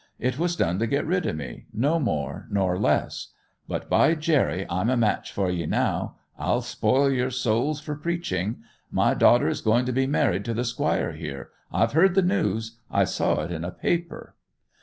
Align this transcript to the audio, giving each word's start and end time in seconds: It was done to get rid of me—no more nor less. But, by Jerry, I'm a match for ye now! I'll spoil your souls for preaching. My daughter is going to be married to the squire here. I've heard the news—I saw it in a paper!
It 0.17 0.39
was 0.39 0.55
done 0.55 0.79
to 0.79 0.87
get 0.87 1.05
rid 1.05 1.27
of 1.27 1.35
me—no 1.35 1.99
more 1.99 2.47
nor 2.49 2.79
less. 2.79 3.33
But, 3.67 3.87
by 3.87 4.15
Jerry, 4.15 4.65
I'm 4.67 4.89
a 4.89 4.97
match 4.97 5.31
for 5.31 5.47
ye 5.51 5.67
now! 5.67 6.15
I'll 6.39 6.63
spoil 6.63 7.07
your 7.11 7.29
souls 7.29 7.79
for 7.79 7.93
preaching. 7.95 8.63
My 8.89 9.13
daughter 9.13 9.47
is 9.47 9.61
going 9.61 9.85
to 9.85 9.91
be 9.93 10.07
married 10.07 10.43
to 10.45 10.55
the 10.55 10.65
squire 10.65 11.11
here. 11.11 11.51
I've 11.71 11.93
heard 11.93 12.15
the 12.15 12.23
news—I 12.23 13.03
saw 13.03 13.43
it 13.43 13.51
in 13.51 13.63
a 13.63 13.69
paper! 13.69 14.33